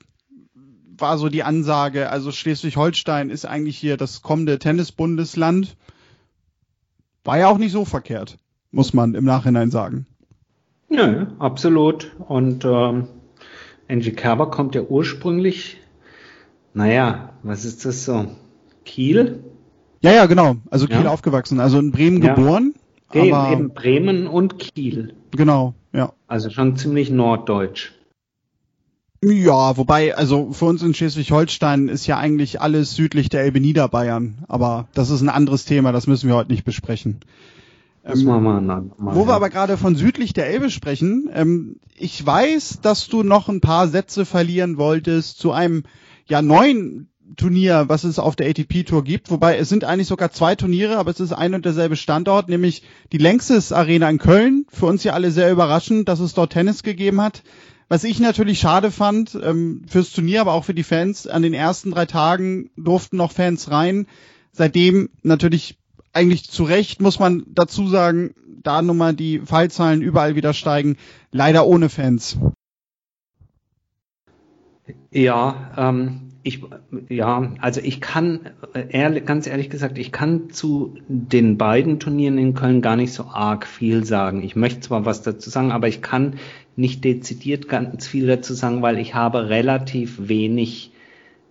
[0.98, 5.78] war so die Ansage, also Schleswig-Holstein ist eigentlich hier das kommende Tennisbundesland.
[7.24, 8.38] War ja auch nicht so verkehrt,
[8.72, 10.08] muss man im Nachhinein sagen.
[10.92, 12.12] Nö, absolut.
[12.28, 13.08] Und ähm,
[13.90, 15.78] Angie Kerber kommt ja ursprünglich,
[16.74, 18.28] naja, was ist das so?
[18.84, 19.44] Kiel?
[20.02, 20.58] Ja, ja, genau.
[20.70, 21.12] Also Kiel ja.
[21.12, 22.34] aufgewachsen, also in Bremen ja.
[22.34, 22.76] geboren.
[23.14, 25.14] Eben, aber eben Bremen und Kiel.
[25.32, 26.12] Genau, ja.
[26.28, 27.92] Also schon ziemlich norddeutsch.
[29.24, 34.40] Ja, wobei, also für uns in Schleswig-Holstein ist ja eigentlich alles südlich der Elbe Niederbayern,
[34.48, 37.20] aber das ist ein anderes Thema, das müssen wir heute nicht besprechen.
[38.04, 42.26] Machen wir mal, mal, wo wir aber gerade von südlich der Elbe sprechen, ähm, ich
[42.26, 45.84] weiß, dass du noch ein paar Sätze verlieren wolltest zu einem
[46.26, 50.32] ja neuen Turnier, was es auf der ATP Tour gibt, wobei es sind eigentlich sogar
[50.32, 54.66] zwei Turniere, aber es ist ein und derselbe Standort, nämlich die Längstes Arena in Köln.
[54.70, 57.44] Für uns ja alle sehr überraschend, dass es dort Tennis gegeben hat.
[57.88, 61.54] Was ich natürlich schade fand, ähm, fürs Turnier, aber auch für die Fans, an den
[61.54, 64.08] ersten drei Tagen durften noch Fans rein.
[64.54, 65.78] Seitdem natürlich
[66.14, 70.98] eigentlich zu Recht, muss man dazu sagen, da nun mal die Fallzahlen überall wieder steigen,
[71.32, 72.38] leider ohne Fans.
[75.12, 76.62] Ja, ähm, ich,
[77.10, 82.38] ja, also ich kann, äh, ehrlich, ganz ehrlich gesagt, ich kann zu den beiden Turnieren
[82.38, 84.44] in Köln gar nicht so arg viel sagen.
[84.44, 86.36] Ich möchte zwar was dazu sagen, aber ich kann
[86.76, 90.92] nicht dezidiert ganz viel dazu sagen, weil ich habe relativ wenig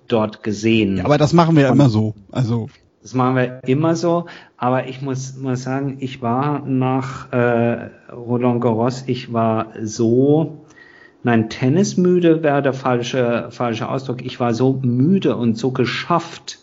[0.09, 0.99] dort gesehen.
[0.99, 2.14] Ja, aber das machen wir ja immer so.
[2.33, 2.68] Also
[3.03, 4.27] das machen wir immer so.
[4.57, 10.65] Aber ich muss mal sagen, ich war nach äh, Roland Garros, ich war so,
[11.23, 14.23] nein, tennismüde wäre der falsche falsche Ausdruck.
[14.23, 16.59] Ich war so müde und so geschafft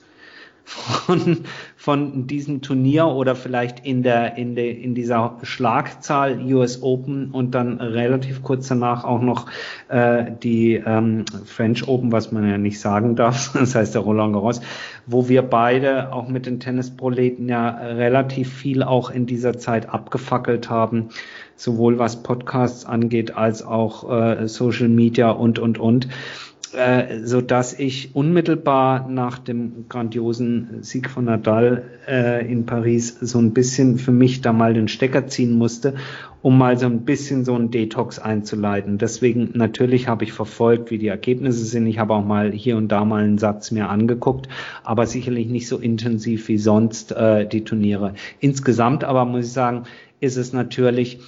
[0.67, 1.45] von,
[1.77, 7.55] von diesem Turnier oder vielleicht in der, in der, in dieser Schlagzahl US Open und
[7.55, 9.45] dann relativ kurz danach auch noch
[9.87, 14.33] äh, die ähm, French Open, was man ja nicht sagen darf, das heißt der Roland
[14.33, 14.59] Garros,
[15.05, 20.69] wo wir beide auch mit den Tennisproleten ja relativ viel auch in dieser Zeit abgefackelt
[20.69, 21.09] haben,
[21.55, 26.09] sowohl was Podcasts angeht als auch äh, Social Media und und und
[26.73, 33.39] äh, so dass ich unmittelbar nach dem grandiosen Sieg von Nadal äh, in Paris so
[33.39, 35.95] ein bisschen für mich da mal den Stecker ziehen musste,
[36.41, 38.97] um mal so ein bisschen so einen Detox einzuleiten.
[38.97, 41.87] Deswegen natürlich habe ich verfolgt, wie die Ergebnisse sind.
[41.87, 44.47] Ich habe auch mal hier und da mal einen Satz mir angeguckt,
[44.83, 48.13] aber sicherlich nicht so intensiv wie sonst äh, die Turniere.
[48.39, 49.83] Insgesamt aber muss ich sagen,
[50.19, 51.19] ist es natürlich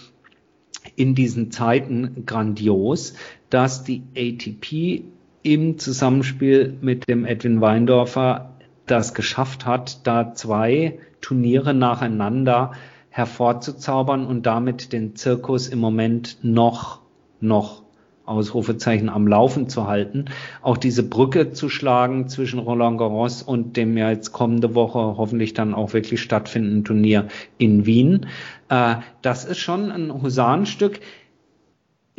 [0.95, 3.13] in diesen Zeiten grandios,
[3.49, 5.03] dass die ATP
[5.43, 8.53] im Zusammenspiel mit dem Edwin Weindorfer
[8.85, 12.71] das geschafft hat, da zwei Turniere nacheinander
[13.09, 17.01] hervorzuzaubern und damit den Zirkus im Moment noch,
[17.39, 17.83] noch
[18.29, 20.25] Ausrufezeichen am Laufen zu halten,
[20.61, 25.55] auch diese Brücke zu schlagen zwischen Roland Garros und dem ja jetzt kommende Woche hoffentlich
[25.55, 28.27] dann auch wirklich stattfindenden Turnier in Wien.
[28.69, 30.99] Äh, das ist schon ein Husarenstück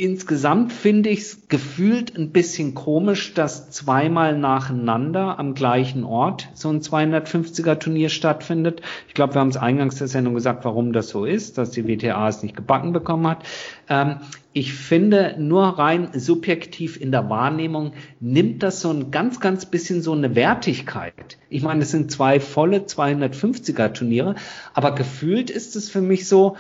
[0.01, 6.71] insgesamt finde ich es gefühlt ein bisschen komisch, dass zweimal nacheinander am gleichen Ort so
[6.71, 8.81] ein 250er Turnier stattfindet.
[9.09, 11.87] Ich glaube, wir haben es eingangs der Sendung gesagt, warum das so ist, dass die
[11.87, 13.45] WTA es nicht gebacken bekommen hat.
[13.89, 14.17] Ähm,
[14.53, 20.03] ich finde, nur rein subjektiv in der Wahrnehmung nimmt das so ein ganz, ganz bisschen
[20.03, 21.39] so eine Wertigkeit.
[21.51, 24.35] Ich meine, es sind zwei volle 250er Turniere,
[24.75, 26.57] aber gefühlt ist es für mich so,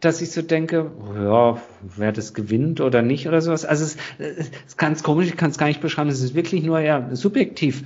[0.00, 1.60] dass ich so denke, ja,
[1.96, 3.64] wer das gewinnt oder nicht oder sowas.
[3.64, 6.62] Also es, es ist ganz komisch, ich kann es gar nicht beschreiben, es ist wirklich
[6.62, 7.84] nur ja subjektiv.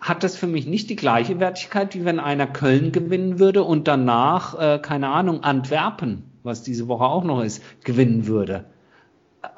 [0.00, 3.88] Hat das für mich nicht die gleiche Wertigkeit, wie wenn einer Köln gewinnen würde und
[3.88, 8.64] danach, äh, keine Ahnung, Antwerpen, was diese Woche auch noch ist, gewinnen würde.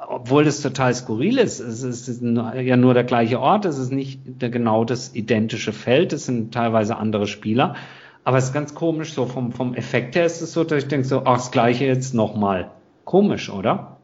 [0.08, 1.60] Obwohl das total skurril ist.
[1.60, 6.24] Es ist ja nur der gleiche Ort, es ist nicht genau das identische Feld, es
[6.24, 7.76] sind teilweise andere Spieler.
[8.30, 10.88] Aber es ist ganz komisch, so vom, vom Effekt her ist es so, dass ich
[10.88, 12.70] denke so, ach, das gleiche jetzt nochmal.
[13.04, 13.96] Komisch, oder?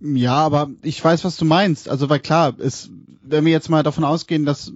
[0.00, 1.88] Ja, aber ich weiß, was du meinst.
[1.88, 2.90] Also, weil klar, ist,
[3.22, 4.72] wenn wir jetzt mal davon ausgehen, dass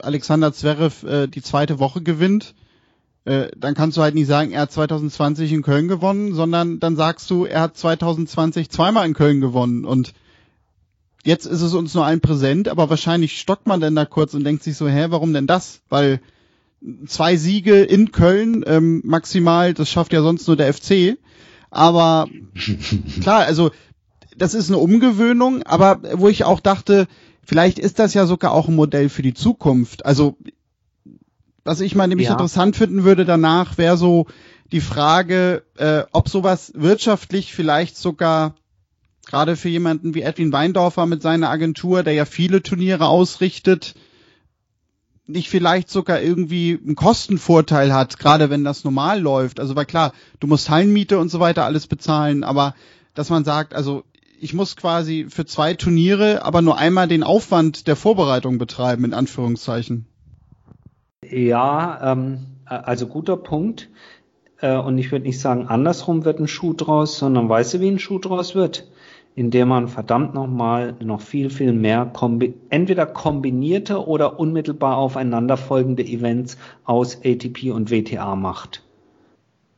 [0.00, 2.56] Alexander Zverev äh, die zweite Woche gewinnt,
[3.24, 6.96] äh, dann kannst du halt nicht sagen, er hat 2020 in Köln gewonnen, sondern dann
[6.96, 10.12] sagst du, er hat 2020 zweimal in Köln gewonnen und
[11.22, 14.42] jetzt ist es uns nur ein präsent, aber wahrscheinlich stockt man dann da kurz und
[14.42, 15.82] denkt sich so, hä, warum denn das?
[15.88, 16.20] Weil
[17.06, 21.18] zwei Siege in Köln ähm, maximal, das schafft ja sonst nur der FC.
[21.70, 22.28] Aber
[23.20, 23.70] klar, also
[24.36, 27.08] das ist eine Umgewöhnung, aber wo ich auch dachte,
[27.42, 30.06] vielleicht ist das ja sogar auch ein Modell für die Zukunft.
[30.06, 30.36] Also
[31.64, 32.32] was ich mal nämlich ja.
[32.32, 34.26] interessant finden würde danach, wäre so
[34.72, 38.54] die Frage, äh, ob sowas wirtschaftlich vielleicht sogar
[39.26, 43.94] gerade für jemanden wie Edwin Weindorfer mit seiner Agentur, der ja viele Turniere ausrichtet,
[45.28, 49.60] nicht vielleicht sogar irgendwie einen Kostenvorteil hat, gerade wenn das normal läuft.
[49.60, 52.74] Also weil klar, du musst Hallenmiete und so weiter alles bezahlen, aber
[53.14, 54.04] dass man sagt, also
[54.40, 59.14] ich muss quasi für zwei Turniere aber nur einmal den Aufwand der Vorbereitung betreiben, in
[59.14, 60.06] Anführungszeichen.
[61.28, 63.90] Ja, ähm, also guter Punkt.
[64.60, 67.90] Äh, und ich würde nicht sagen, andersrum wird ein Schuh draus, sondern weißt du, wie
[67.90, 68.86] ein Schuh draus wird?
[69.38, 76.58] Indem man verdammt nochmal noch viel, viel mehr kombi entweder kombinierte oder unmittelbar aufeinanderfolgende Events
[76.82, 78.82] aus ATP und WTA macht.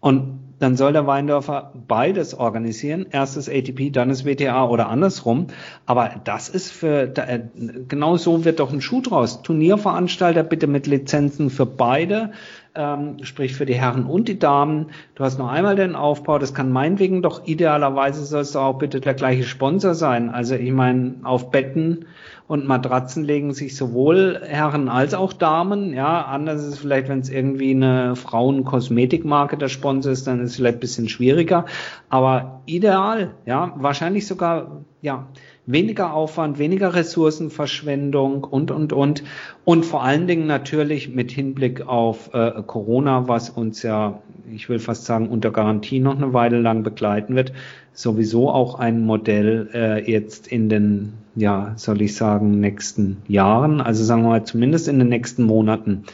[0.01, 3.05] Und dann soll der Weindorfer beides organisieren.
[3.11, 5.49] Erst das ATP, dann das WTA oder andersrum.
[5.85, 7.41] Aber das ist für, äh,
[7.87, 9.43] genau so wird doch ein Schuh draus.
[9.43, 12.33] Turnierveranstalter bitte mit Lizenzen für beide
[12.75, 14.87] ähm, sprich für die Herren und die Damen.
[15.14, 19.01] Du hast noch einmal den Aufbau, das kann meinetwegen doch idealerweise soll es auch bitte
[19.01, 20.31] der gleiche Sponsor sein.
[20.31, 22.07] Also ich meine, auf Betten
[22.47, 25.95] und Matratzen legen sich sowohl Herren als auch Damen.
[25.95, 30.51] Ja, anders ist es vielleicht, wenn es irgendwie eine Frauen-Kosmetikmarke der Sponsor ist, dann ist
[30.51, 31.66] es vielleicht ein bisschen schwieriger.
[32.09, 35.29] Aber ideal, ja, wahrscheinlich sogar, ja,
[35.67, 39.23] weniger Aufwand, weniger Ressourcenverschwendung und, und, und.
[39.65, 44.21] Und vor allen Dingen natürlich mit Hinblick auf äh, Corona, was uns ja,
[44.53, 47.53] ich will fast sagen, unter Garantie noch eine Weile lang begleiten wird,
[47.93, 54.05] sowieso auch ein Modell äh, jetzt in den, ja, soll ich sagen, nächsten Jahren, also
[54.05, 56.05] sagen wir mal zumindest in den nächsten Monaten.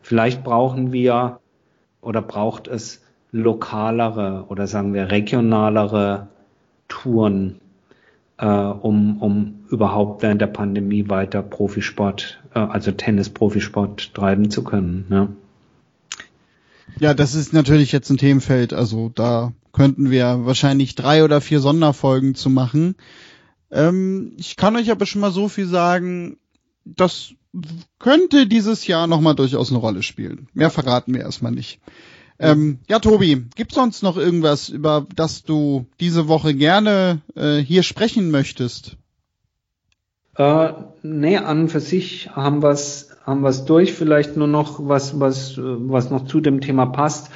[0.00, 1.40] Vielleicht brauchen wir
[2.00, 6.28] oder braucht es lokalere oder sagen wir regionalere
[6.88, 7.60] Touren
[8.42, 15.06] äh, um, um überhaupt während der Pandemie weiter Profisport, äh, also Tennis-Profisport treiben zu können.
[15.10, 15.28] Ja.
[16.98, 18.72] ja, das ist natürlich jetzt ein Themenfeld.
[18.72, 22.96] Also da könnten wir wahrscheinlich drei oder vier Sonderfolgen zu machen.
[23.70, 26.36] Ähm, ich kann euch aber schon mal so viel sagen,
[26.84, 27.34] das
[28.00, 30.48] könnte dieses Jahr nochmal durchaus eine Rolle spielen.
[30.52, 31.80] Mehr verraten wir erstmal nicht.
[32.42, 37.82] Ähm, ja, Tobi, gibt's sonst noch irgendwas, über das du diese Woche gerne äh, hier
[37.82, 38.96] sprechen möchtest?
[40.36, 40.72] Äh,
[41.02, 43.92] nee, an und für sich haben wir's haben wir's durch.
[43.92, 47.30] Vielleicht nur noch was, was, was noch zu dem Thema passt.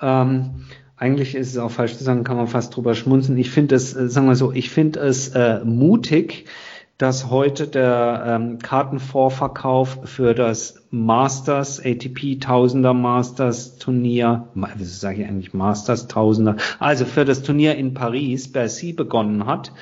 [0.00, 3.36] Ähm, eigentlich ist es auch falsch zu sagen, kann man fast drüber schmunzen.
[3.38, 6.46] Ich finde es, äh, sagen wir so, ich finde es äh, mutig,
[7.00, 15.26] dass heute der ähm, Kartenvorverkauf für das Masters, ATP Tausender Masters Turnier, was sage ich
[15.26, 19.72] eigentlich Masters Tausender, also für das Turnier in Paris, Bercy begonnen hat.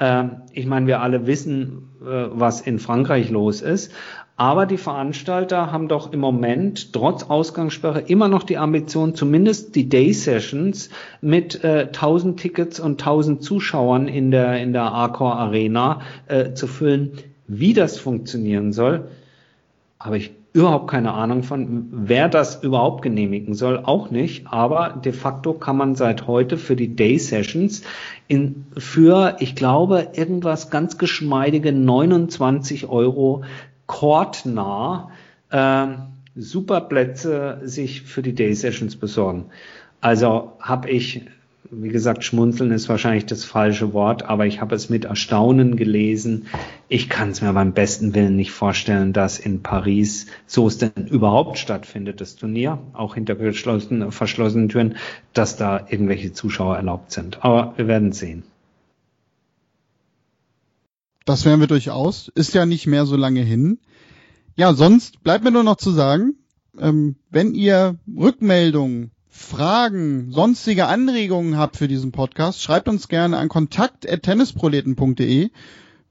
[0.00, 3.92] Ähm, ich meine, wir alle wissen, äh, was in Frankreich los ist.
[4.42, 9.88] Aber die Veranstalter haben doch im Moment trotz Ausgangssperre immer noch die Ambition, zumindest die
[9.88, 10.90] Day Sessions
[11.20, 16.66] mit äh, 1000 Tickets und 1000 Zuschauern in der in der Arcor Arena äh, zu
[16.66, 17.12] füllen.
[17.46, 19.10] Wie das funktionieren soll,
[20.00, 21.86] habe ich überhaupt keine Ahnung von.
[21.92, 24.48] Wer das überhaupt genehmigen soll, auch nicht.
[24.48, 27.82] Aber de facto kann man seit heute für die Day Sessions
[28.26, 33.44] in, für, ich glaube, irgendwas ganz geschmeidige 29 Euro
[33.92, 35.10] kortnah
[35.50, 35.86] äh,
[36.34, 39.50] super Plätze sich für die Day Sessions besorgen.
[40.00, 41.26] Also habe ich,
[41.70, 46.46] wie gesagt, schmunzeln ist wahrscheinlich das falsche Wort, aber ich habe es mit Erstaunen gelesen.
[46.88, 51.06] Ich kann es mir beim besten Willen nicht vorstellen, dass in Paris, so es denn
[51.10, 54.96] überhaupt stattfindet, das Turnier, auch hinter geschlossenen, verschlossenen Türen,
[55.34, 57.44] dass da irgendwelche Zuschauer erlaubt sind.
[57.44, 58.42] Aber wir werden sehen.
[61.24, 62.30] Das werden wir durchaus.
[62.34, 63.78] Ist ja nicht mehr so lange hin.
[64.56, 66.34] Ja, sonst bleibt mir nur noch zu sagen,
[66.78, 73.48] ähm, wenn ihr Rückmeldungen, Fragen, sonstige Anregungen habt für diesen Podcast, schreibt uns gerne an
[73.48, 75.50] kontakt.tennisproleten.de.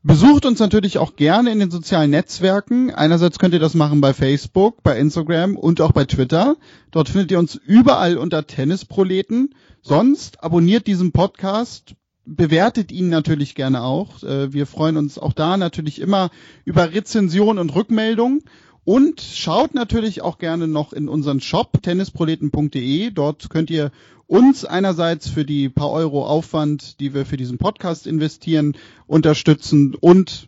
[0.04, 2.90] Besucht uns natürlich auch gerne in den sozialen Netzwerken.
[2.90, 6.56] Einerseits könnt ihr das machen bei Facebook, bei Instagram und auch bei Twitter.
[6.90, 9.54] Dort findet ihr uns überall unter Tennisproleten.
[9.84, 11.94] Sonst abonniert diesen Podcast,
[12.26, 14.24] bewertet ihn natürlich gerne auch.
[14.24, 16.30] Äh, wir freuen uns auch da natürlich immer
[16.66, 18.42] über Rezension und Rückmeldung.
[18.84, 23.12] Und schaut natürlich auch gerne noch in unseren Shop tennisproleten.de.
[23.12, 23.92] Dort könnt ihr
[24.26, 30.48] uns einerseits für die paar Euro Aufwand, die wir für diesen Podcast investieren, unterstützen und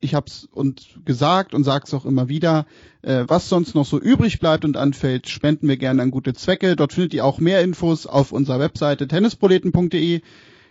[0.00, 2.66] ich habe es und gesagt und sage es auch immer wieder,
[3.02, 6.74] äh, was sonst noch so übrig bleibt und anfällt, spenden wir gerne an gute Zwecke.
[6.74, 10.20] Dort findet ihr auch mehr Infos auf unserer Webseite tennisproleten.de.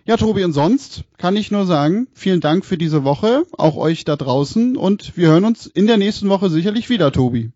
[0.05, 4.03] Ja, Tobi, und sonst kann ich nur sagen, vielen Dank für diese Woche, auch euch
[4.03, 7.51] da draußen und wir hören uns in der nächsten Woche sicherlich wieder, Tobi.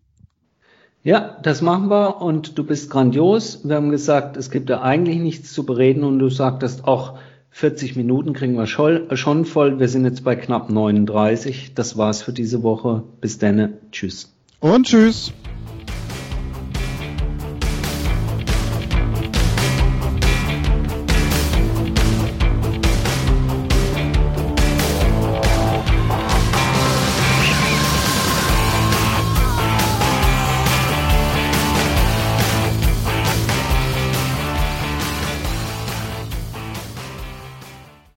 [1.02, 3.60] Ja, das machen wir und du bist grandios.
[3.64, 7.18] Wir haben gesagt, es gibt ja eigentlich nichts zu bereden und du sagtest auch,
[7.50, 9.80] 40 Minuten kriegen wir schon voll.
[9.80, 11.72] Wir sind jetzt bei knapp 39.
[11.74, 13.02] Das war's für diese Woche.
[13.22, 13.74] Bis dann.
[13.92, 14.30] Tschüss.
[14.60, 15.32] Und tschüss.